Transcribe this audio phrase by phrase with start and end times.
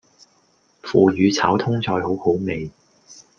[0.81, 2.71] 腐乳炒通菜好好味